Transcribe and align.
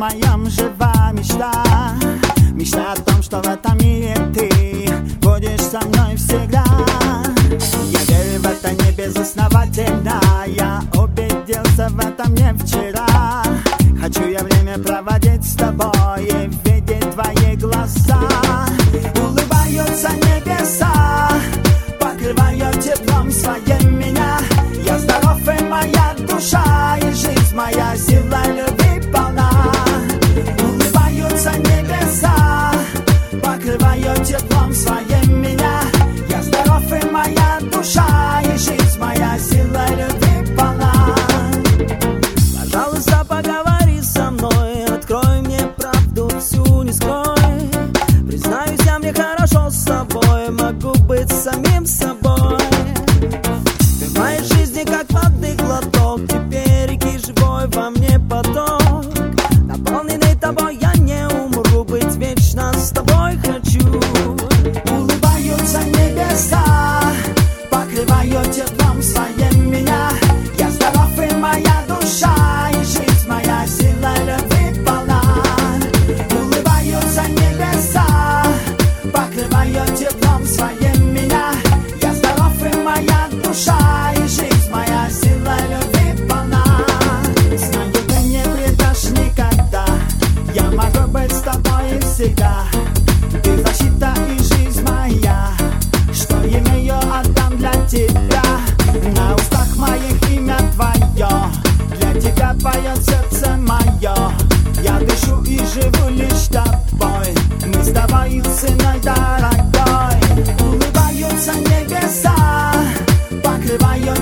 моем 0.00 0.48
жива 0.48 1.10
мечта. 1.12 1.52
Мечта 2.52 2.92
о 2.92 2.96
том, 2.96 3.22
что 3.22 3.42
в 3.42 3.46
этом 3.46 3.76
мире 3.78 4.16
ты 4.34 4.48
Будешь 5.20 5.60
со 5.60 5.78
мной 5.80 6.16
всегда. 6.16 6.64
Я 7.90 8.00
верю 8.08 8.40
в 8.40 8.46
это 8.46 8.70
не 8.72 8.92
безосновательно. 8.92 10.18
Я 10.46 10.80
убедился 10.94 11.88
в 11.90 11.98
этом 11.98 12.34
не 12.34 12.54
вчера. 12.54 13.42
Хочу 14.00 14.26
я 14.26 14.42
время 14.42 14.78
проводить 14.78 15.44
с 15.44 15.54
тобой. 15.54 15.99
nova 57.60 57.99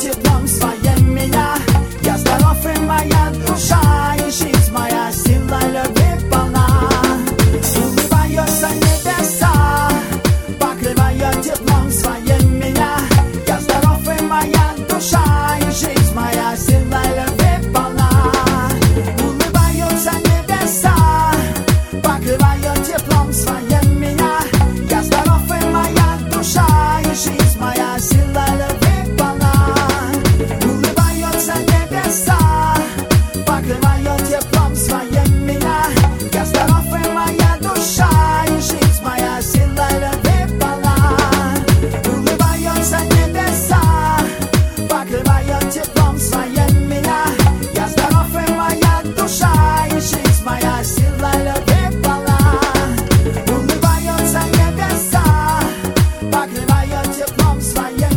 Take 0.00 0.33
lion, 56.66 57.18
your 57.18 57.28
palms 57.38 57.72
flying. 57.72 58.13